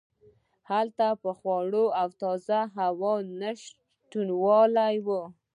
هلته 0.69 1.07
به 1.21 1.31
د 1.35 1.35
خوړو 1.39 1.85
او 2.01 2.07
تازه 2.21 2.59
هوا 2.77 3.13
نشتوالی 3.41 4.95
و. 5.05 5.07